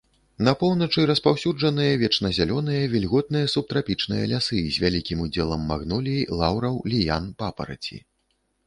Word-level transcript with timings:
На 0.45 0.51
поўначы 0.61 1.03
распаўсюджаныя 1.09 1.91
вечназялёныя 2.03 2.81
вільготныя 2.95 3.51
субтрапічныя 3.55 4.23
лясы 4.33 4.59
з 4.73 4.87
вялікім 4.87 5.17
удзелам 5.29 5.61
магнолій, 5.75 6.21
лаўраў, 6.43 6.83
ліян, 6.97 7.25
папараці. 7.45 7.97